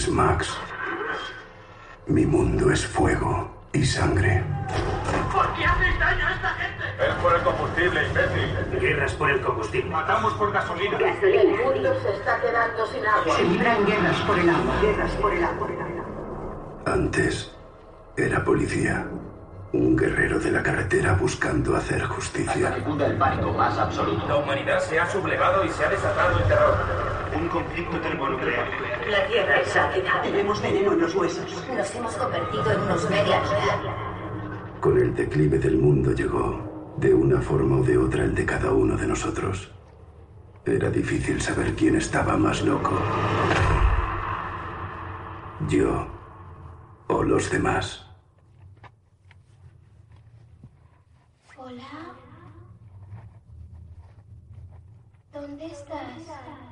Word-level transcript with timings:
nombre 0.00 0.06
es 0.06 0.08
Max. 0.08 0.58
Mi 2.06 2.26
mundo 2.26 2.70
es 2.70 2.86
fuego 2.86 3.50
y 3.72 3.84
sangre. 3.84 4.42
¿Por 5.32 5.54
qué 5.54 5.64
hacéis 5.64 5.98
daño 5.98 6.26
a 6.26 6.32
esta 6.32 6.48
gente? 6.48 6.84
Es 7.08 7.14
por 7.16 7.34
el 7.34 7.42
combustible, 7.42 8.06
imbécil. 8.06 8.80
Guerras 8.80 9.12
por 9.14 9.30
el 9.30 9.40
combustible. 9.40 9.90
Matamos 9.90 10.32
por 10.34 10.52
gasolina. 10.52 10.98
El 10.98 11.48
mundo 11.64 11.94
se 12.02 12.12
está 12.12 12.40
quedando 12.40 12.86
sin 12.86 13.06
agua. 13.06 13.36
Se 13.36 13.44
libran 13.44 13.86
guerras 13.86 14.16
por 14.26 14.38
el 14.38 14.48
agua. 14.48 14.80
Guerras 14.80 15.10
por 15.12 15.32
el 15.32 15.44
agua. 15.44 15.68
Antes 16.86 17.52
era 18.16 18.44
policía. 18.44 19.06
Un 19.72 19.96
guerrero 19.96 20.40
de 20.40 20.50
la 20.50 20.62
carretera 20.64 21.12
buscando 21.12 21.76
hacer 21.76 22.02
justicia. 22.04 22.76
Funda 22.84 23.06
el 23.06 23.16
pánico 23.16 23.52
más 23.52 23.78
absoluto. 23.78 24.26
La 24.26 24.36
humanidad 24.36 24.80
se 24.80 24.98
ha 24.98 25.08
sublevado 25.08 25.64
y 25.64 25.68
se 25.68 25.84
ha 25.84 25.90
desatado 25.90 26.38
el 26.38 26.44
terror. 26.48 27.09
Un 27.36 27.48
conflicto 27.48 28.00
termonuclear. 28.00 28.68
La 29.08 29.26
tierra 29.28 29.60
es 29.60 29.76
árida. 29.76 30.22
Tenemos 30.22 30.60
veneno 30.60 30.92
en 30.92 31.00
los 31.00 31.14
huesos. 31.14 31.64
Nos 31.74 31.94
hemos 31.94 32.14
convertido 32.16 32.72
en 32.72 32.80
unos 32.80 33.10
medianos. 33.10 33.50
Con 34.80 34.98
el 34.98 35.14
declive 35.14 35.58
del 35.58 35.78
mundo 35.78 36.12
llegó, 36.12 36.94
de 36.96 37.14
una 37.14 37.40
forma 37.40 37.76
o 37.76 37.82
de 37.82 37.98
otra, 37.98 38.24
el 38.24 38.34
de 38.34 38.44
cada 38.46 38.72
uno 38.72 38.96
de 38.96 39.06
nosotros. 39.06 39.70
Era 40.64 40.90
difícil 40.90 41.40
saber 41.40 41.74
quién 41.74 41.96
estaba 41.96 42.36
más 42.36 42.62
loco. 42.62 42.98
Yo 45.68 46.06
o 47.08 47.22
los 47.22 47.50
demás. 47.50 48.06
Hola. 51.56 51.82
¿Dónde 55.32 55.66
estás? 55.66 56.69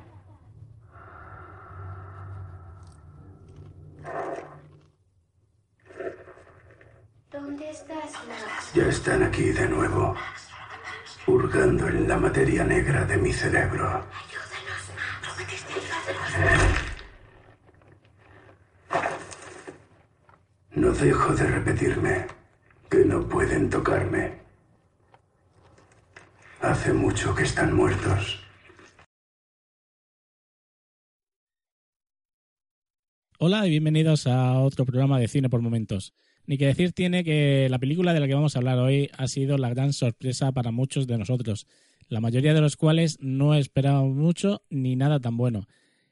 ¿Dónde 7.30 7.70
estás, 7.70 8.12
Max? 8.26 8.72
Ya 8.74 8.86
están 8.86 9.22
aquí 9.22 9.50
de 9.50 9.68
nuevo, 9.68 10.14
hurgando 11.26 11.88
en 11.88 12.08
la 12.08 12.16
materia 12.16 12.64
negra 12.64 13.04
de 13.04 13.16
mi 13.16 13.32
cerebro. 13.32 13.86
Ayúdanos. 13.86 14.82
Prometiste 15.22 15.72
ayudarnos. 15.72 16.88
No 20.72 20.92
dejo 20.92 21.34
de 21.34 21.46
repetirme 21.46 22.26
que 22.88 23.04
no 23.04 23.28
pueden 23.28 23.68
tocarme. 23.68 24.38
Hace 26.62 26.92
mucho 26.92 27.34
que 27.34 27.44
están 27.44 27.74
muertos. 27.74 28.47
Hola 33.40 33.64
y 33.68 33.70
bienvenidos 33.70 34.26
a 34.26 34.58
otro 34.58 34.84
programa 34.84 35.20
de 35.20 35.28
Cine 35.28 35.48
por 35.48 35.62
Momentos. 35.62 36.12
Ni 36.46 36.58
que 36.58 36.66
decir 36.66 36.90
tiene 36.90 37.22
que 37.22 37.68
la 37.70 37.78
película 37.78 38.12
de 38.12 38.18
la 38.18 38.26
que 38.26 38.34
vamos 38.34 38.56
a 38.56 38.58
hablar 38.58 38.80
hoy 38.80 39.10
ha 39.16 39.28
sido 39.28 39.58
la 39.58 39.68
gran 39.68 39.92
sorpresa 39.92 40.50
para 40.50 40.72
muchos 40.72 41.06
de 41.06 41.18
nosotros, 41.18 41.68
la 42.08 42.20
mayoría 42.20 42.52
de 42.52 42.60
los 42.60 42.76
cuales 42.76 43.16
no 43.20 43.54
esperábamos 43.54 44.16
mucho 44.16 44.62
ni 44.70 44.96
nada 44.96 45.20
tan 45.20 45.36
bueno. 45.36 45.68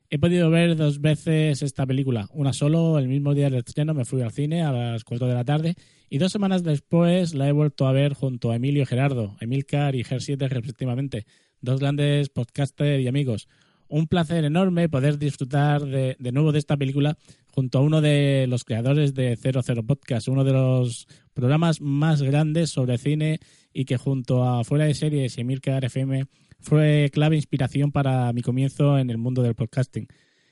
He 0.09 0.21
podido 0.21 0.51
ver 0.51 0.77
dos 0.77 1.01
veces 1.01 1.63
esta 1.63 1.85
película, 1.85 2.29
una 2.33 2.53
solo 2.53 2.97
el 2.97 3.09
mismo 3.09 3.35
día 3.35 3.51
del 3.51 3.65
estreno, 3.67 3.93
me 3.93 4.05
fui 4.05 4.23
al 4.23 4.31
cine 4.31 4.63
a 4.63 4.71
las 4.71 5.03
4 5.03 5.27
de 5.27 5.35
la 5.35 5.45
tarde 5.45 5.75
y 6.09 6.19
dos 6.19 6.31
semanas 6.31 6.63
después 6.63 7.35
la 7.35 7.49
he 7.49 7.53
vuelto 7.53 7.89
a 7.89 7.93
ver 7.93 8.15
junto 8.15 8.53
a 8.53 8.57
Emilio 8.57 8.87
Gerardo, 8.87 9.37
Emilcar 9.41 9.97
y 9.97 10.05
Ger7 10.05 10.49
respectivamente, 10.49 11.27
dos 11.61 11.81
grandes 11.81 12.29
podcasters 12.29 13.03
y 13.03 13.09
amigos. 13.09 13.49
Un 13.89 14.07
placer 14.07 14.45
enorme 14.45 14.89
poder 14.89 15.19
disfrutar 15.19 15.85
de, 15.85 16.17
de 16.19 16.33
nuevo 16.33 16.53
de 16.53 16.59
esta 16.59 16.77
película 16.77 17.17
junto 17.57 17.79
a 17.79 17.83
uno 17.83 18.01
de 18.01 18.47
los 18.49 18.65
creadores 18.65 19.15
de 19.15 19.37
00 19.37 19.83
Podcast, 19.85 20.29
uno 20.29 20.45
de 20.45 20.53
los 20.53 21.07
programas 21.33 21.81
más 21.81 22.21
grandes 22.23 22.71
sobre 22.71 22.99
cine 22.99 23.41
y 23.73 23.85
que 23.85 23.97
junto 23.97 24.45
a 24.45 24.65
Fuera 24.65 24.85
de 24.85 24.95
Series 24.95 25.39
y 25.39 25.41
Emilcar 25.41 25.85
FM 25.85 26.27
fue 26.59 27.11
clave 27.13 27.37
inspiración 27.37 27.93
para 27.93 28.33
mi 28.33 28.43
comienzo 28.43 28.99
en 28.99 29.11
el 29.11 29.19
mundo 29.19 29.43
del 29.43 29.55
podcasting. 29.55 30.09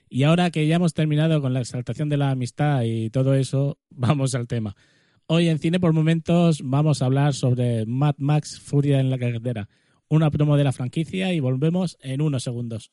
Y 0.09 0.23
ahora 0.23 0.51
que 0.51 0.67
ya 0.67 0.77
hemos 0.77 0.95
terminado 0.95 1.41
con 1.41 1.53
la 1.53 1.61
exaltación 1.61 2.09
de 2.09 2.17
la 2.17 2.31
amistad 2.31 2.83
y 2.85 3.11
todo 3.11 3.35
eso, 3.35 3.79
vamos 3.91 4.35
al 4.35 4.47
tema. 4.47 4.77
Hoy 5.27 5.49
en 5.49 5.59
Cine 5.59 5.81
por 5.81 5.93
Momentos 5.93 6.61
vamos 6.63 7.03
a 7.03 7.07
hablar 7.07 7.35
sobre 7.35 7.87
Mad 7.87 8.17
Max 8.19 8.61
Furia 8.61 9.01
en 9.01 9.11
la 9.11 9.19
carretera, 9.19 9.69
una 10.09 10.31
promo 10.31 10.57
de 10.57 10.65
la 10.65 10.73
franquicia 10.73 11.33
y 11.33 11.41
volvemos 11.41 11.97
en 12.01 12.21
unos 12.21 12.45
segundos. 12.45 12.93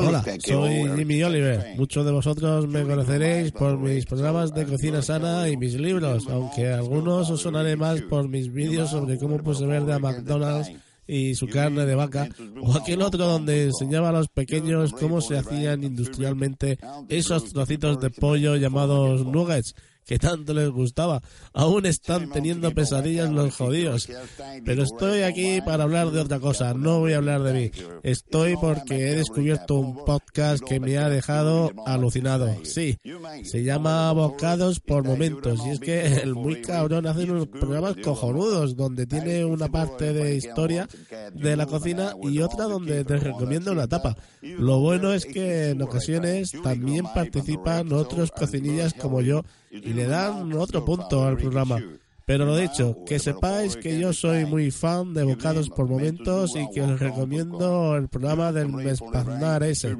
Bon. 0.00 0.08
Hola, 0.08 0.22
soy 0.38 0.96
Jimmy 0.96 1.22
Oliver. 1.22 1.74
Muchos 1.76 2.04
de 2.04 2.12
vosotros 2.12 2.68
me 2.68 2.82
conoceréis 2.84 3.50
por 3.52 3.78
mis 3.78 4.04
programas 4.06 4.54
de 4.54 4.66
cocina 4.66 5.02
sana 5.02 5.48
y 5.48 5.56
mis 5.56 5.74
libros, 5.74 6.28
aunque 6.28 6.68
algunos 6.68 7.30
os 7.30 7.40
sonaré 7.40 7.74
más 7.76 8.02
por 8.02 8.28
mis 8.28 8.52
vídeos 8.52 8.90
sobre 8.90 9.18
cómo 9.18 9.38
puse 9.38 9.66
verde 9.66 9.94
a 9.94 9.98
McDonald's 9.98 10.70
y 11.06 11.34
su 11.34 11.48
carne 11.48 11.84
de 11.84 11.94
vaca, 11.96 12.28
o 12.62 12.74
aquel 12.76 13.02
otro 13.02 13.26
donde 13.26 13.64
enseñaba 13.64 14.10
a 14.10 14.12
los 14.12 14.28
pequeños 14.28 14.92
cómo 14.92 15.20
se 15.20 15.36
hacían 15.36 15.82
industrialmente 15.82 16.78
esos 17.08 17.52
trocitos 17.52 17.98
de 17.98 18.10
pollo 18.10 18.54
llamados 18.56 19.26
nuggets 19.26 19.74
que 20.06 20.18
tanto 20.18 20.54
les 20.54 20.70
gustaba. 20.70 21.20
Aún 21.52 21.86
están 21.86 22.30
teniendo 22.30 22.72
pesadillas 22.72 23.30
los 23.30 23.54
jodidos. 23.54 24.08
Pero 24.64 24.82
estoy 24.82 25.22
aquí 25.22 25.60
para 25.60 25.84
hablar 25.84 26.10
de 26.10 26.20
otra 26.20 26.40
cosa, 26.40 26.74
no 26.74 27.00
voy 27.00 27.12
a 27.12 27.18
hablar 27.18 27.42
de 27.42 27.52
mí. 27.52 27.70
Estoy 28.02 28.56
porque 28.56 29.10
he 29.10 29.16
descubierto 29.16 29.74
un 29.74 30.04
podcast 30.04 30.62
que 30.62 30.80
me 30.80 30.98
ha 30.98 31.08
dejado 31.08 31.72
alucinado. 31.86 32.52
Sí, 32.64 32.98
se 33.44 33.62
llama 33.62 34.12
Bocados 34.12 34.80
por 34.80 35.04
Momentos. 35.04 35.60
Y 35.66 35.70
es 35.70 35.80
que 35.80 36.06
el 36.22 36.34
muy 36.34 36.60
cabrón 36.62 37.06
hace 37.06 37.24
unos 37.24 37.48
programas 37.48 37.96
cojonudos 38.02 38.76
donde 38.76 39.06
tiene 39.06 39.44
una 39.44 39.68
parte 39.68 40.12
de 40.12 40.36
historia 40.36 40.88
de 41.34 41.56
la 41.56 41.66
cocina 41.66 42.14
y 42.22 42.40
otra 42.40 42.64
donde 42.64 43.04
te 43.04 43.16
recomienda 43.18 43.72
una 43.72 43.86
tapa. 43.86 44.16
Lo 44.40 44.80
bueno 44.80 45.12
es 45.12 45.26
que 45.26 45.70
en 45.70 45.82
ocasiones 45.82 46.52
también 46.62 47.04
participan 47.14 47.92
otros 47.92 48.30
cocinillas 48.30 48.94
como 48.94 49.20
yo 49.20 49.44
y 49.72 49.92
le 49.94 50.06
dan 50.06 50.52
otro 50.52 50.84
punto 50.84 51.24
al 51.24 51.38
programa. 51.38 51.80
Pero 52.26 52.44
lo 52.44 52.56
dicho, 52.56 52.98
que 53.04 53.18
sepáis 53.18 53.76
que 53.76 53.98
yo 53.98 54.12
soy 54.12 54.44
muy 54.44 54.70
fan 54.70 55.12
de 55.12 55.24
Bocados 55.24 55.70
por 55.70 55.88
Momentos 55.88 56.54
y 56.54 56.70
que 56.70 56.82
os 56.82 57.00
recomiendo 57.00 57.96
el 57.96 58.08
programa 58.08 58.52
del 58.52 58.68
Mespaznar 58.68 59.62
ese. 59.64 59.96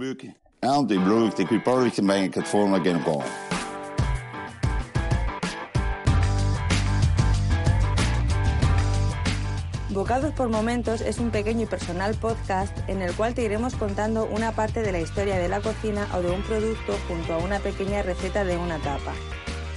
Bocados 9.90 10.32
por 10.32 10.48
Momentos 10.48 11.00
es 11.00 11.19
un 11.19 11.30
pequeño 11.30 11.62
y 11.62 11.66
personal 11.66 12.14
podcast 12.14 12.76
en 12.88 13.02
el 13.02 13.12
cual 13.14 13.34
te 13.34 13.42
iremos 13.42 13.74
contando 13.74 14.26
una 14.26 14.52
parte 14.52 14.80
de 14.82 14.92
la 14.92 15.00
historia 15.00 15.38
de 15.38 15.48
la 15.48 15.60
cocina 15.60 16.08
o 16.14 16.22
de 16.22 16.30
un 16.30 16.42
producto 16.42 16.94
junto 17.08 17.34
a 17.34 17.38
una 17.38 17.58
pequeña 17.58 18.02
receta 18.02 18.44
de 18.44 18.56
una 18.56 18.78
tapa. 18.78 19.12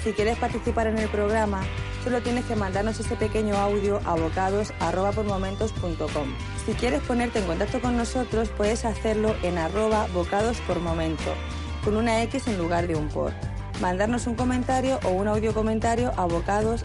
Si 0.06 0.14
quieres 0.14 0.38
participar 0.38 0.86
en 0.86 1.00
el 1.00 1.10
programa, 1.10 1.64
solo 2.04 2.22
tienes 2.22 2.46
que 2.46 2.56
mandarnos 2.56 3.00
ese 3.00 3.16
pequeño 3.16 3.56
audio 3.58 4.00
a 4.06 4.14
bocados.com. 4.14 4.78
Si 6.64 6.74
quieres 6.74 7.02
ponerte 7.02 7.40
en 7.40 7.48
contacto 7.48 7.82
con 7.82 7.98
nosotros, 7.98 8.50
puedes 8.56 8.86
hacerlo 8.86 9.36
en 9.42 9.58
arroba 9.58 10.06
bocados 10.14 10.62
por 10.68 10.80
momento, 10.80 11.34
con 11.84 11.98
una 11.98 12.22
X 12.22 12.46
en 12.48 12.60
lugar 12.60 12.86
de 12.86 12.96
un 12.96 13.08
por. 13.08 13.34
Mandarnos 13.82 14.28
un 14.28 14.36
comentario 14.36 15.00
o 15.06 15.10
un 15.10 15.28
audio 15.28 15.56
comentario 15.56 16.12
a 16.18 16.26
bocados.com. 16.26 16.84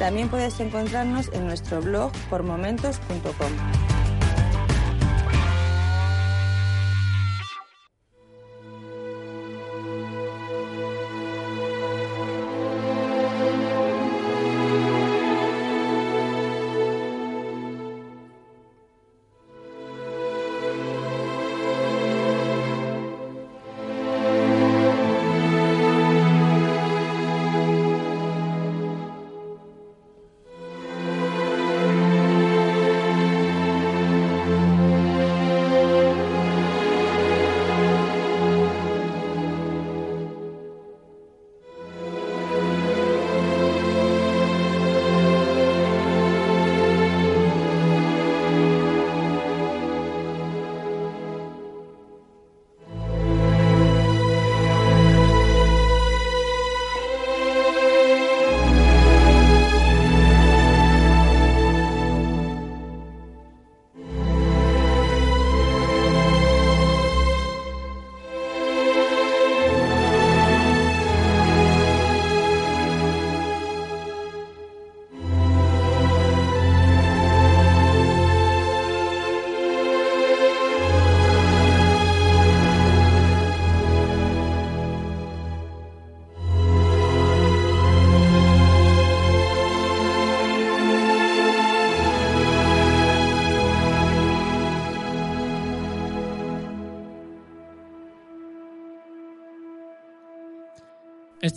También 0.00 0.28
puedes 0.28 0.58
encontrarnos 0.58 1.30
en 1.32 1.46
nuestro 1.46 1.80
blog 1.80 2.10
pormomentos.com. 2.28 3.97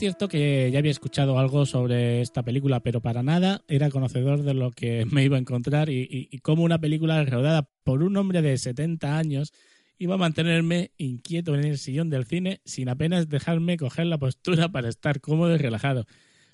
cierto 0.02 0.28
que 0.28 0.72
ya 0.72 0.80
había 0.80 0.90
escuchado 0.90 1.38
algo 1.38 1.68
sobre 1.68 2.22
esta 2.22 2.42
película, 2.42 2.80
pero 2.80 3.02
para 3.02 3.22
nada 3.22 3.62
era 3.68 3.92
conocedor 3.92 4.42
de 4.42 4.56
lo 4.56 4.72
que 4.72 5.06
me 5.12 5.24
iba 5.24 5.36
a 5.38 5.40
encontrar 5.40 5.92
y, 5.92 6.28
cómo 6.42 6.64
una 6.64 6.80
película 6.80 7.24
rodada 7.24 7.70
por 7.84 8.02
un 8.02 8.18
hombre 8.18 8.42
de 8.42 8.58
70 8.58 9.16
años 9.16 9.54
iba 10.00 10.16
a 10.16 10.18
mantenerme 10.18 10.90
inquieto 10.98 11.54
en 11.54 11.66
el 11.66 11.78
sillón 11.78 12.10
del 12.10 12.26
cine 12.26 12.62
sin 12.66 12.90
apenas 12.90 13.30
dejarme 13.30 13.78
coger 13.78 14.08
la 14.08 14.18
postura 14.18 14.70
para 14.72 14.90
estar 14.90 15.22
cómodo 15.22 15.54
y 15.54 15.60
relajado. 15.60 16.08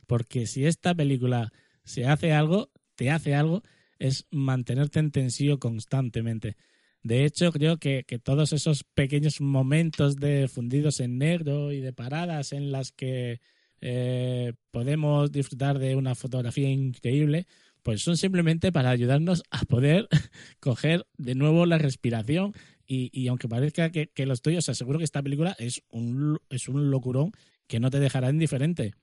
Porque 0.08 0.46
si 0.46 0.66
esta 0.66 0.94
película 0.94 1.54
se 1.86 2.06
hace 2.06 2.34
algo, 2.34 2.70
te 2.96 3.12
hace 3.12 3.34
algo, 3.34 3.64
es 3.98 4.28
mantenerte 4.30 5.00
en 5.00 5.12
tensión 5.12 5.56
constantemente. 5.56 6.58
De 7.04 7.26
hecho, 7.26 7.52
creo 7.52 7.78
que, 7.78 8.04
todos 8.24 8.54
esos 8.54 8.84
pequeños 8.84 9.40
momentos 9.40 10.18
de 10.18 10.48
fundidos 10.48 11.00
en 11.00 11.18
negro 11.18 11.72
y 11.72 11.80
de 11.80 11.94
paradas 11.94 12.52
en 12.52 12.72
las 12.72 12.92
que 12.92 13.40
eh, 13.82 14.54
podemos 14.72 15.32
disfrutar 15.32 15.80
de 15.80 15.96
una 15.96 16.16
fotografía 16.16 16.70
increíble, 16.70 17.48
pues 17.84 18.02
son 18.02 18.18
simplemente 18.18 18.72
para 18.72 18.90
ayudarnos 18.90 19.44
a 19.52 19.64
poder 19.66 20.10
coger 20.60 21.06
de 21.18 21.36
nuevo 21.36 21.66
la 21.66 21.78
respiración. 21.78 22.54
Y, 22.90 23.28
aunque 23.28 23.50
parezca 23.50 23.92
que, 23.92 24.08
que, 24.08 24.26
lo 24.26 24.34
estoy, 24.34 24.56
os 24.56 24.70
aseguro 24.70 24.98
que 24.98 25.04
esta 25.04 25.22
película 25.22 25.56
es 25.60 25.84
un, 25.90 26.40
es 26.50 26.70
un 26.70 26.90
locurón 26.90 27.32
que 27.68 27.82
no 27.82 27.90
te 27.90 28.00
dejará 28.00 28.30
indiferente. 28.30 28.94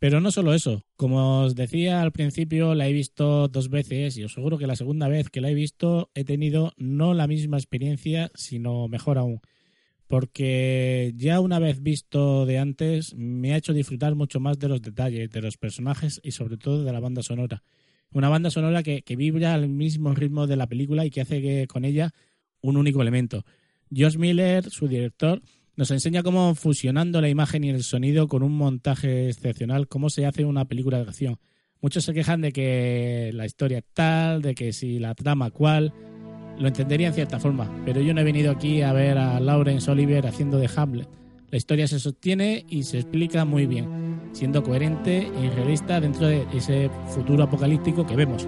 Pero 0.00 0.22
no 0.22 0.30
solo 0.30 0.54
eso, 0.54 0.86
como 0.96 1.42
os 1.42 1.54
decía 1.54 2.00
al 2.00 2.10
principio, 2.10 2.74
la 2.74 2.88
he 2.88 2.92
visto 2.92 3.48
dos 3.48 3.68
veces 3.68 4.16
y 4.16 4.24
os 4.24 4.32
aseguro 4.32 4.56
que 4.56 4.66
la 4.66 4.74
segunda 4.74 5.08
vez 5.08 5.28
que 5.28 5.42
la 5.42 5.50
he 5.50 5.54
visto 5.54 6.10
he 6.14 6.24
tenido 6.24 6.72
no 6.78 7.12
la 7.12 7.26
misma 7.26 7.58
experiencia, 7.58 8.30
sino 8.34 8.88
mejor 8.88 9.18
aún. 9.18 9.42
Porque 10.06 11.12
ya 11.16 11.38
una 11.40 11.58
vez 11.58 11.82
visto 11.82 12.46
de 12.46 12.58
antes 12.58 13.14
me 13.14 13.52
ha 13.52 13.58
hecho 13.58 13.74
disfrutar 13.74 14.14
mucho 14.14 14.40
más 14.40 14.58
de 14.58 14.68
los 14.68 14.80
detalles, 14.80 15.30
de 15.30 15.42
los 15.42 15.58
personajes 15.58 16.18
y 16.24 16.30
sobre 16.30 16.56
todo 16.56 16.82
de 16.82 16.92
la 16.92 17.00
banda 17.00 17.22
sonora. 17.22 17.62
Una 18.10 18.30
banda 18.30 18.50
sonora 18.50 18.82
que, 18.82 19.04
vibra 19.18 19.52
al 19.52 19.68
mismo 19.68 20.14
ritmo 20.14 20.46
de 20.46 20.56
la 20.56 20.66
película 20.66 21.04
y 21.04 21.10
que 21.10 21.20
hace 21.20 21.42
que 21.42 21.66
con 21.66 21.84
ella 21.84 22.14
un 22.62 22.78
único 22.78 23.02
elemento. 23.02 23.44
Josh 23.94 24.16
Miller, 24.16 24.70
su 24.70 24.88
director, 24.88 25.42
nos 25.80 25.90
enseña 25.92 26.22
cómo 26.22 26.54
fusionando 26.54 27.22
la 27.22 27.30
imagen 27.30 27.64
y 27.64 27.70
el 27.70 27.82
sonido 27.82 28.28
con 28.28 28.42
un 28.42 28.52
montaje 28.52 29.30
excepcional, 29.30 29.88
cómo 29.88 30.10
se 30.10 30.26
hace 30.26 30.44
una 30.44 30.66
película 30.66 30.98
de 30.98 31.04
acción. 31.04 31.38
Muchos 31.80 32.04
se 32.04 32.12
quejan 32.12 32.42
de 32.42 32.52
que 32.52 33.30
la 33.32 33.46
historia 33.46 33.82
tal, 33.94 34.42
de 34.42 34.54
que 34.54 34.74
si 34.74 34.98
la 34.98 35.14
trama 35.14 35.50
cual, 35.50 35.94
lo 36.58 36.68
entendería 36.68 37.06
en 37.06 37.14
cierta 37.14 37.40
forma, 37.40 37.82
pero 37.86 38.02
yo 38.02 38.12
no 38.12 38.20
he 38.20 38.24
venido 38.24 38.52
aquí 38.52 38.82
a 38.82 38.92
ver 38.92 39.16
a 39.16 39.40
Laurence 39.40 39.90
Olivier 39.90 40.26
haciendo 40.26 40.58
de 40.58 40.68
Hamlet. 40.76 41.08
La 41.48 41.56
historia 41.56 41.88
se 41.88 41.98
sostiene 41.98 42.66
y 42.68 42.82
se 42.82 42.98
explica 42.98 43.46
muy 43.46 43.64
bien, 43.64 44.20
siendo 44.32 44.62
coherente 44.62 45.32
y 45.42 45.48
realista 45.48 45.98
dentro 45.98 46.26
de 46.26 46.46
ese 46.52 46.90
futuro 47.06 47.44
apocalíptico 47.44 48.06
que 48.06 48.16
vemos. 48.16 48.46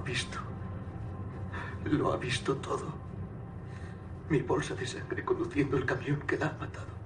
Visto. 0.00 0.38
Lo 1.84 2.12
ha 2.12 2.16
visto 2.16 2.56
todo. 2.56 2.92
Mi 4.28 4.40
bolsa 4.40 4.74
de 4.74 4.86
sangre 4.86 5.24
conduciendo 5.24 5.76
el 5.76 5.84
camión 5.84 6.20
que 6.26 6.36
la 6.36 6.48
ha 6.48 6.52
matado. 6.58 6.99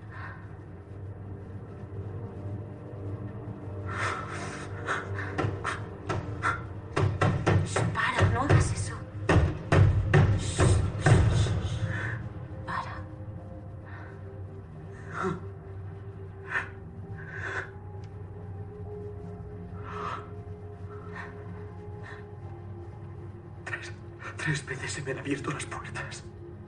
Abierto 25.24 25.50
las 25.52 25.64
puertas. 25.64 26.22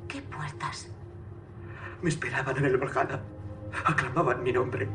¿Qué 0.08 0.22
puertas? 0.22 0.88
Me 2.00 2.08
esperaban 2.08 2.56
en 2.56 2.64
el 2.64 2.78
Valhalla. 2.78 3.20
Aclamaban 3.84 4.42
mi 4.42 4.50
nombre. 4.50 4.88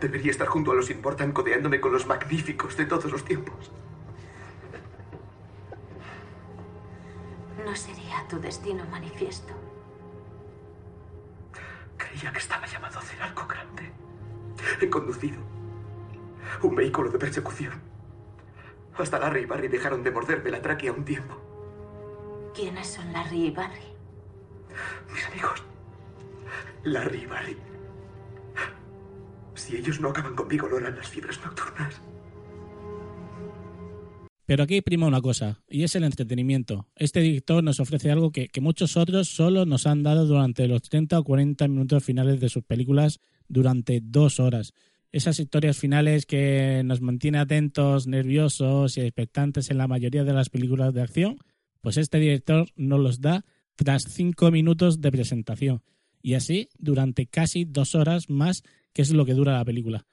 Debería 0.00 0.30
estar 0.30 0.46
junto 0.46 0.70
a 0.70 0.76
los 0.76 0.88
Important 0.88 1.32
codeándome 1.32 1.80
con 1.80 1.92
los 1.92 2.06
magníficos 2.06 2.76
de 2.76 2.84
todos 2.84 3.10
los 3.10 3.24
tiempos. 3.24 3.72
No 7.66 7.74
sería 7.74 8.24
tu 8.28 8.38
destino 8.38 8.84
manifiesto. 8.84 9.52
Creía 11.96 12.30
que 12.30 12.38
estaba 12.38 12.66
llamado 12.66 13.00
a 13.00 13.02
hacer 13.02 13.20
algo 13.20 13.48
grande. 13.48 13.90
He 14.80 14.88
conducido 14.88 15.40
un 16.62 16.76
vehículo 16.76 17.10
de 17.10 17.18
persecución. 17.18 17.72
Hasta 18.96 19.18
Larry 19.18 19.40
y 19.40 19.46
Barry 19.46 19.66
dejaron 19.66 20.04
de 20.04 20.12
morderme 20.12 20.50
la 20.50 20.62
tráquea 20.62 20.92
un 20.92 21.04
tiempo. 21.04 21.41
¿Quiénes 22.54 22.86
son 22.86 23.12
Larry 23.12 23.46
y 23.46 23.50
Barry? 23.50 23.80
Mis 25.12 25.26
amigos. 25.26 25.62
Larry 26.84 27.22
y 27.22 27.26
Barry. 27.26 27.56
Si 29.54 29.76
ellos 29.76 30.00
no 30.00 30.08
acaban 30.08 30.34
conmigo, 30.34 30.68
lo 30.68 30.76
harán 30.76 30.96
las 30.96 31.08
fiebres 31.08 31.40
nocturnas. 31.44 32.00
Pero 34.44 34.64
aquí 34.64 34.82
prima 34.82 35.06
una 35.06 35.22
cosa, 35.22 35.62
y 35.68 35.84
es 35.84 35.94
el 35.94 36.04
entretenimiento. 36.04 36.88
Este 36.96 37.20
director 37.20 37.62
nos 37.64 37.80
ofrece 37.80 38.10
algo 38.10 38.32
que, 38.32 38.48
que, 38.48 38.60
muchos 38.60 38.96
otros 38.96 39.28
solo 39.28 39.64
nos 39.64 39.86
han 39.86 40.02
dado 40.02 40.26
durante 40.26 40.66
los 40.68 40.82
30 40.82 41.20
o 41.20 41.24
40 41.24 41.68
minutos 41.68 42.04
finales 42.04 42.40
de 42.40 42.48
sus 42.48 42.64
películas 42.64 43.20
durante 43.48 44.00
dos 44.02 44.40
horas. 44.40 44.74
Esas 45.10 45.38
historias 45.38 45.78
finales 45.78 46.26
que 46.26 46.82
nos 46.84 47.00
mantiene 47.00 47.38
atentos, 47.38 48.06
nerviosos 48.06 48.96
y 48.96 49.02
expectantes 49.02 49.70
en 49.70 49.78
la 49.78 49.88
mayoría 49.88 50.24
de 50.24 50.32
las 50.32 50.50
películas 50.50 50.92
de 50.92 51.02
acción, 51.02 51.38
pues 51.82 51.98
este 51.98 52.18
director 52.18 52.68
nos 52.76 53.00
los 53.00 53.20
da 53.20 53.44
tras 53.76 54.02
cinco 54.08 54.50
minutos 54.50 55.00
de 55.00 55.12
presentación. 55.12 55.82
Y 56.22 56.34
así 56.34 56.68
durante 56.78 57.26
casi 57.26 57.64
dos 57.64 57.94
horas 57.94 58.30
más, 58.30 58.62
que 58.92 59.02
es 59.02 59.10
lo 59.10 59.26
que 59.26 59.34
dura 59.34 59.58
la 59.58 59.64
película. 59.64 60.06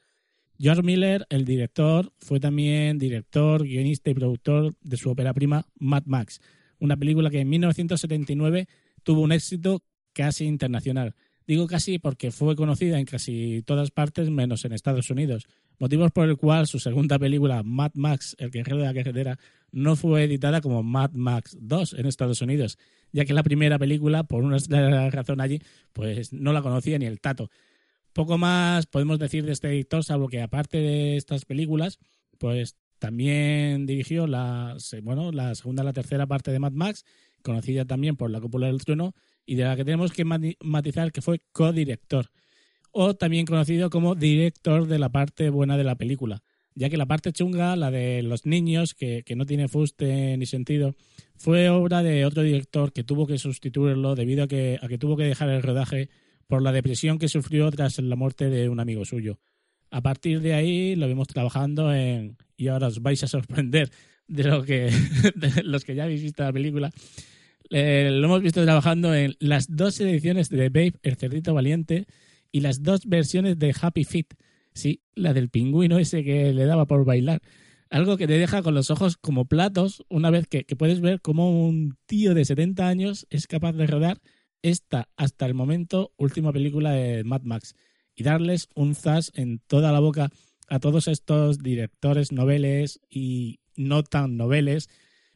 George 0.59 0.81
Miller, 0.81 1.25
el 1.29 1.45
director, 1.45 2.11
fue 2.17 2.41
también 2.41 2.97
director, 2.97 3.63
guionista 3.63 4.09
y 4.09 4.13
productor 4.13 4.73
de 4.81 4.97
su 4.97 5.09
ópera 5.09 5.33
prima 5.33 5.65
Mad 5.79 6.03
Max, 6.05 6.41
una 6.79 6.97
película 6.97 7.29
que 7.29 7.39
en 7.39 7.49
1979 7.49 8.67
tuvo 9.03 9.21
un 9.21 9.31
éxito 9.31 9.83
casi 10.11 10.45
internacional. 10.45 11.15
Digo 11.47 11.65
casi 11.67 11.97
porque 11.97 12.31
fue 12.31 12.55
conocida 12.55 12.99
en 12.99 13.05
casi 13.05 13.63
todas 13.65 13.91
partes 13.91 14.29
menos 14.29 14.65
en 14.65 14.73
Estados 14.73 15.09
Unidos, 15.09 15.47
motivos 15.79 16.11
por 16.11 16.29
el 16.29 16.37
cual 16.37 16.67
su 16.67 16.79
segunda 16.79 17.17
película, 17.17 17.63
Mad 17.63 17.91
Max, 17.95 18.35
El 18.37 18.51
guerrero 18.51 18.77
de 18.77 18.85
la 18.85 18.93
carretera, 18.93 19.39
no 19.71 19.95
fue 19.95 20.23
editada 20.23 20.61
como 20.61 20.83
Mad 20.83 21.11
Max 21.13 21.57
2 21.59 21.93
en 21.93 22.05
Estados 22.05 22.41
Unidos, 22.41 22.77
ya 23.11 23.25
que 23.25 23.33
la 23.33 23.43
primera 23.43 23.79
película, 23.79 24.23
por 24.23 24.43
una 24.43 24.57
razón 25.09 25.41
allí, 25.41 25.61
pues 25.93 26.33
no 26.33 26.53
la 26.53 26.61
conocía 26.61 26.99
ni 26.99 27.05
el 27.05 27.19
tato. 27.19 27.49
Poco 28.13 28.37
más 28.37 28.85
podemos 28.85 29.19
decir 29.19 29.45
de 29.45 29.53
este 29.53 29.69
editor, 29.69 30.03
salvo 30.03 30.27
que 30.27 30.41
aparte 30.41 30.77
de 30.77 31.17
estas 31.17 31.45
películas, 31.45 31.99
pues 32.37 32.75
también 32.99 33.85
dirigió 33.85 34.27
la, 34.27 34.77
bueno, 35.03 35.31
la 35.31 35.55
segunda 35.55 35.83
y 35.83 35.85
la 35.85 35.93
tercera 35.93 36.27
parte 36.27 36.51
de 36.51 36.59
Mad 36.59 36.73
Max, 36.73 37.05
conocida 37.41 37.85
también 37.85 38.17
por 38.17 38.29
La 38.29 38.41
Cúpula 38.41 38.67
del 38.67 38.83
Trueno, 38.83 39.15
y 39.45 39.55
de 39.55 39.63
la 39.63 39.75
que 39.75 39.85
tenemos 39.85 40.11
que 40.11 40.25
matizar 40.25 41.11
que 41.11 41.21
fue 41.21 41.41
codirector, 41.51 42.29
o 42.91 43.15
también 43.15 43.45
conocido 43.45 43.89
como 43.89 44.15
director 44.15 44.87
de 44.87 44.99
la 44.99 45.09
parte 45.09 45.49
buena 45.49 45.77
de 45.77 45.83
la 45.83 45.95
película, 45.95 46.43
ya 46.75 46.89
que 46.89 46.97
la 46.97 47.05
parte 47.05 47.33
chunga, 47.33 47.75
la 47.75 47.91
de 47.91 48.23
los 48.23 48.45
niños, 48.45 48.93
que, 48.93 49.23
que 49.23 49.35
no 49.35 49.45
tiene 49.45 49.67
fuste 49.67 50.37
ni 50.37 50.45
sentido, 50.45 50.95
fue 51.35 51.69
obra 51.69 52.03
de 52.03 52.25
otro 52.25 52.43
director 52.43 52.93
que 52.93 53.03
tuvo 53.03 53.27
que 53.27 53.37
sustituirlo 53.37 54.15
debido 54.15 54.43
a 54.43 54.47
que, 54.47 54.79
a 54.81 54.87
que 54.87 54.97
tuvo 54.97 55.17
que 55.17 55.23
dejar 55.23 55.49
el 55.49 55.63
rodaje 55.63 56.09
por 56.47 56.61
la 56.61 56.71
depresión 56.71 57.19
que 57.19 57.29
sufrió 57.29 57.69
tras 57.71 57.99
la 57.99 58.15
muerte 58.15 58.49
de 58.49 58.69
un 58.69 58.79
amigo 58.79 59.05
suyo. 59.05 59.39
A 59.91 60.01
partir 60.01 60.41
de 60.41 60.53
ahí 60.53 60.95
lo 60.95 61.07
vemos 61.07 61.27
trabajando 61.27 61.93
en, 61.93 62.37
y 62.57 62.67
ahora 62.67 62.87
os 62.87 63.01
vais 63.01 63.23
a 63.23 63.27
sorprender 63.27 63.91
de 64.27 64.43
lo 64.43 64.63
que 64.63 64.91
de 65.35 65.63
los 65.63 65.83
que 65.83 65.95
ya 65.95 66.03
habéis 66.03 66.21
visto 66.23 66.43
la 66.43 66.53
película, 66.53 66.91
eh, 67.69 68.09
lo 68.11 68.25
hemos 68.25 68.41
visto 68.41 68.63
trabajando 68.63 69.13
en 69.13 69.35
las 69.39 69.75
dos 69.75 69.99
ediciones 69.99 70.49
de 70.49 70.69
Babe, 70.69 70.93
el 71.03 71.15
cerdito 71.17 71.53
valiente, 71.53 72.07
y 72.51 72.61
las 72.61 72.83
dos 72.83 73.05
versiones 73.05 73.57
de 73.59 73.75
Happy 73.79 74.03
Feet. 74.03 74.35
Sí, 74.73 75.01
la 75.15 75.33
del 75.33 75.49
pingüino 75.49 75.99
ese 75.99 76.23
que 76.23 76.53
le 76.53 76.65
daba 76.65 76.85
por 76.85 77.05
bailar. 77.05 77.41
Algo 77.89 78.17
que 78.17 78.27
te 78.27 78.37
deja 78.37 78.61
con 78.61 78.75
los 78.75 78.91
ojos 78.91 79.17
como 79.17 79.45
platos 79.45 80.03
una 80.09 80.29
vez 80.29 80.47
que, 80.47 80.63
que 80.63 80.75
puedes 80.75 81.01
ver 81.01 81.21
cómo 81.21 81.67
un 81.67 81.97
tío 82.05 82.33
de 82.33 82.45
70 82.45 82.87
años 82.87 83.25
es 83.29 83.47
capaz 83.47 83.73
de 83.73 83.87
rodar 83.87 84.21
esta, 84.61 85.09
hasta 85.15 85.45
el 85.45 85.53
momento, 85.53 86.11
última 86.17 86.51
película 86.51 86.91
de 86.91 87.23
Mad 87.23 87.41
Max 87.43 87.75
y 88.15 88.23
darles 88.23 88.67
un 88.75 88.95
zas 88.95 89.31
en 89.35 89.59
toda 89.67 89.91
la 89.91 89.99
boca 89.99 90.29
a 90.67 90.79
todos 90.79 91.07
estos 91.07 91.59
directores 91.59 92.31
noveles 92.31 92.99
y 93.09 93.59
no 93.75 94.03
tan 94.03 94.37
noveles 94.37 94.89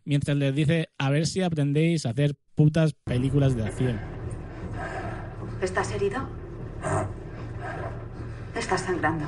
mientras 0.06 0.38
les 0.38 0.54
dice 0.54 0.90
a 0.98 1.10
ver 1.10 1.26
si 1.26 1.42
aprendéis 1.42 2.06
a 2.06 2.10
hacer 2.10 2.36
putas 2.56 2.94
películas 2.94 3.56
de 3.56 3.64
acción. 3.64 4.00
¿Estás 5.62 5.92
herido? 5.92 6.43
Estás 8.56 8.82
sangrando. 8.82 9.26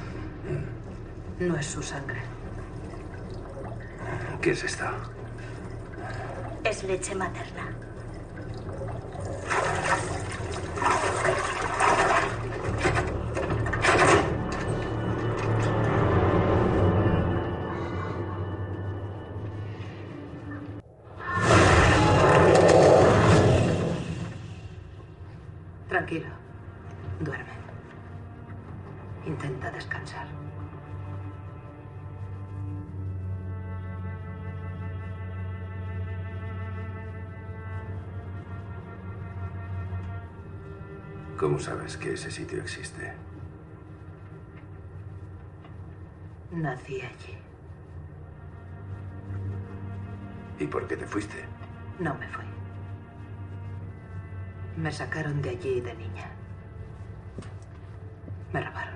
No 1.39 1.57
es 1.57 1.65
su 1.65 1.81
sangre. 1.81 2.21
¿Qué 4.41 4.51
es 4.51 4.63
esto? 4.63 4.85
Es 6.63 6.83
leche 6.83 7.15
materna. 7.15 7.67
¿Cómo 41.37 41.59
sabes 41.59 41.97
que 41.97 42.13
ese 42.13 42.31
sitio 42.31 42.61
existe? 42.61 43.13
Nací 46.51 47.01
allí. 47.01 47.37
¿Y 50.59 50.67
por 50.67 50.87
qué 50.87 50.95
te 50.95 51.05
fuiste? 51.05 51.43
No 51.99 52.15
me 52.15 52.27
fui. 52.29 52.45
Me 54.77 54.91
sacaron 54.91 55.41
de 55.41 55.49
allí 55.49 55.81
de 55.81 55.93
niña. 55.95 56.31
Me 58.53 58.61
robaron. 58.61 58.95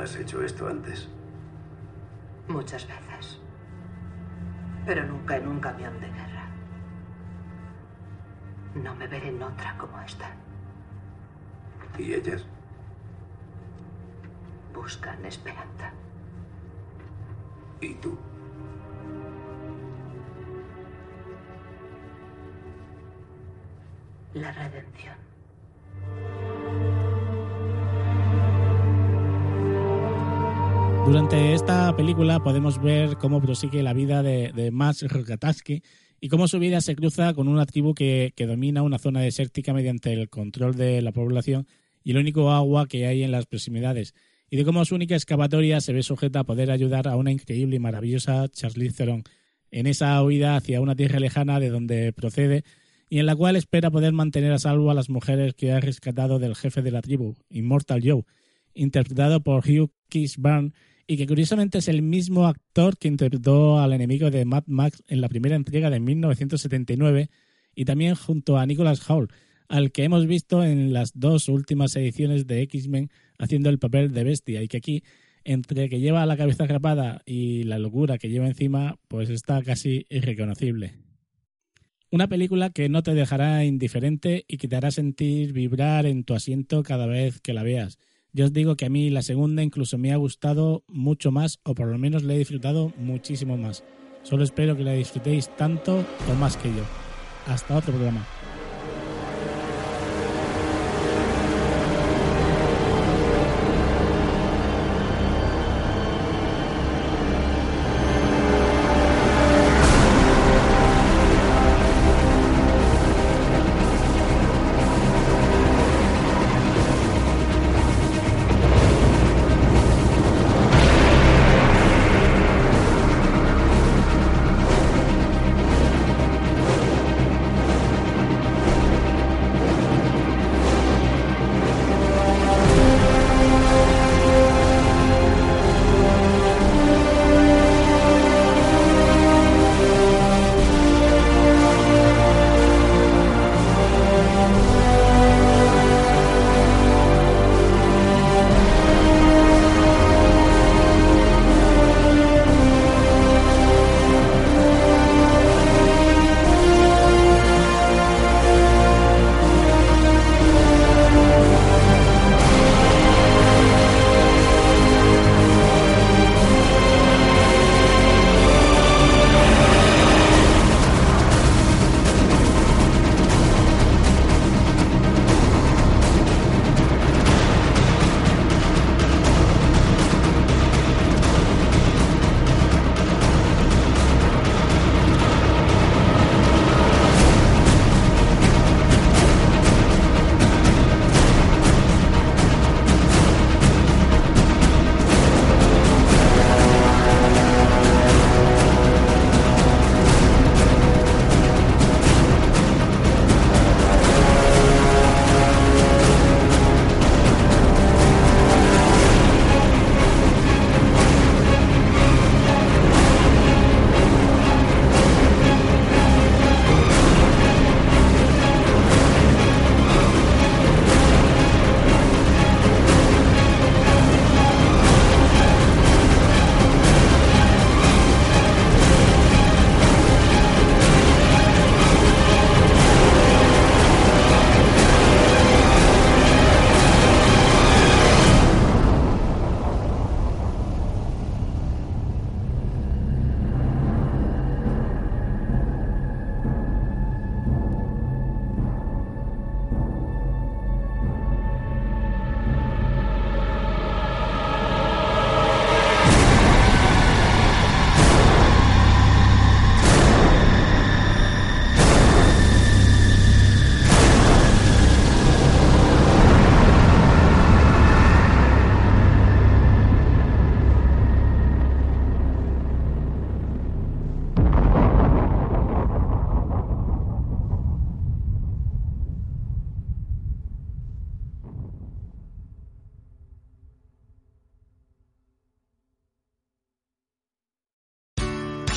¿Has 0.00 0.16
hecho 0.16 0.42
esto 0.42 0.66
antes? 0.66 1.08
Muchas 2.48 2.86
veces. 2.88 3.05
Pero 4.86 5.04
nunca 5.04 5.36
en 5.36 5.48
un 5.48 5.58
camión 5.58 6.00
de 6.00 6.06
guerra. 6.06 6.46
No 8.76 8.94
me 8.94 9.08
veré 9.08 9.28
en 9.30 9.42
otra 9.42 9.76
como 9.78 10.00
esta. 10.00 10.30
¿Y 11.98 12.14
ellas? 12.14 12.46
Buscan 14.72 15.24
esperanza. 15.24 15.90
¿Y 17.80 17.94
tú? 17.94 18.16
La 24.34 24.52
redención. 24.52 25.16
Durante 31.06 31.54
esta 31.54 31.94
película 31.94 32.42
podemos 32.42 32.82
ver 32.82 33.16
cómo 33.16 33.40
prosigue 33.40 33.84
la 33.84 33.92
vida 33.92 34.24
de, 34.24 34.50
de 34.52 34.72
Max 34.72 35.02
Rokatansky 35.08 35.80
y 36.20 36.28
cómo 36.28 36.48
su 36.48 36.58
vida 36.58 36.80
se 36.80 36.96
cruza 36.96 37.32
con 37.32 37.46
una 37.46 37.64
tribu 37.64 37.94
que, 37.94 38.32
que 38.34 38.44
domina 38.44 38.82
una 38.82 38.98
zona 38.98 39.20
desértica 39.20 39.72
mediante 39.72 40.12
el 40.12 40.28
control 40.28 40.74
de 40.74 41.00
la 41.02 41.12
población 41.12 41.68
y 42.02 42.10
el 42.10 42.16
único 42.16 42.50
agua 42.50 42.88
que 42.88 43.06
hay 43.06 43.22
en 43.22 43.30
las 43.30 43.46
proximidades, 43.46 44.14
y 44.50 44.56
de 44.56 44.64
cómo 44.64 44.84
su 44.84 44.96
única 44.96 45.14
excavatoria 45.14 45.80
se 45.80 45.92
ve 45.92 46.02
sujeta 46.02 46.40
a 46.40 46.44
poder 46.44 46.72
ayudar 46.72 47.06
a 47.06 47.14
una 47.14 47.30
increíble 47.30 47.76
y 47.76 47.78
maravillosa 47.78 48.48
Charlize 48.48 48.96
Theron 48.96 49.22
en 49.70 49.86
esa 49.86 50.20
huida 50.24 50.56
hacia 50.56 50.80
una 50.80 50.96
tierra 50.96 51.20
lejana 51.20 51.60
de 51.60 51.70
donde 51.70 52.12
procede 52.14 52.64
y 53.08 53.20
en 53.20 53.26
la 53.26 53.36
cual 53.36 53.54
espera 53.54 53.92
poder 53.92 54.12
mantener 54.12 54.52
a 54.52 54.58
salvo 54.58 54.90
a 54.90 54.94
las 54.94 55.08
mujeres 55.08 55.54
que 55.54 55.70
ha 55.70 55.78
rescatado 55.78 56.40
del 56.40 56.56
jefe 56.56 56.82
de 56.82 56.90
la 56.90 57.00
tribu, 57.00 57.36
Immortal 57.48 58.02
Joe, 58.04 58.24
interpretado 58.74 59.40
por 59.40 59.64
Hugh 59.64 59.92
Keays-Byrne 60.10 60.72
y 61.06 61.16
que 61.16 61.26
curiosamente 61.26 61.78
es 61.78 61.88
el 61.88 62.02
mismo 62.02 62.46
actor 62.46 62.96
que 62.98 63.08
interpretó 63.08 63.78
al 63.78 63.92
enemigo 63.92 64.30
de 64.30 64.44
Mad 64.44 64.64
Max 64.66 65.02
en 65.06 65.20
la 65.20 65.28
primera 65.28 65.56
entrega 65.56 65.90
de 65.90 66.00
1979 66.00 67.30
y 67.74 67.84
también 67.84 68.14
junto 68.14 68.58
a 68.58 68.66
Nicholas 68.66 69.08
Hall, 69.08 69.28
al 69.68 69.92
que 69.92 70.04
hemos 70.04 70.26
visto 70.26 70.64
en 70.64 70.92
las 70.92 71.12
dos 71.14 71.48
últimas 71.48 71.94
ediciones 71.96 72.46
de 72.46 72.62
X-Men 72.62 73.10
haciendo 73.38 73.70
el 73.70 73.78
papel 73.78 74.12
de 74.12 74.24
bestia 74.24 74.62
y 74.62 74.68
que 74.68 74.78
aquí 74.78 75.02
entre 75.44 75.88
que 75.88 76.00
lleva 76.00 76.26
la 76.26 76.36
cabeza 76.36 76.66
rapada 76.66 77.22
y 77.24 77.62
la 77.62 77.78
locura 77.78 78.18
que 78.18 78.28
lleva 78.28 78.48
encima, 78.48 78.98
pues 79.06 79.30
está 79.30 79.62
casi 79.62 80.04
irreconocible. 80.10 80.94
Una 82.10 82.28
película 82.28 82.70
que 82.70 82.88
no 82.88 83.02
te 83.04 83.14
dejará 83.14 83.64
indiferente 83.64 84.44
y 84.48 84.56
que 84.56 84.66
te 84.66 84.76
hará 84.76 84.90
sentir 84.90 85.52
vibrar 85.52 86.06
en 86.06 86.24
tu 86.24 86.34
asiento 86.34 86.82
cada 86.82 87.06
vez 87.06 87.40
que 87.40 87.52
la 87.52 87.62
veas. 87.62 87.98
Yo 88.36 88.44
os 88.44 88.52
digo 88.52 88.76
que 88.76 88.84
a 88.84 88.90
mí 88.90 89.08
la 89.08 89.22
segunda 89.22 89.62
incluso 89.62 89.96
me 89.96 90.12
ha 90.12 90.16
gustado 90.18 90.84
mucho 90.88 91.30
más, 91.30 91.58
o 91.62 91.74
por 91.74 91.86
lo 91.86 91.96
menos 91.96 92.22
la 92.22 92.34
he 92.34 92.38
disfrutado 92.38 92.92
muchísimo 92.98 93.56
más. 93.56 93.82
Solo 94.24 94.44
espero 94.44 94.76
que 94.76 94.84
la 94.84 94.92
disfrutéis 94.92 95.48
tanto 95.56 96.04
o 96.30 96.34
más 96.34 96.58
que 96.58 96.68
yo. 96.68 96.84
Hasta 97.46 97.74
otro 97.74 97.94
programa. 97.94 98.26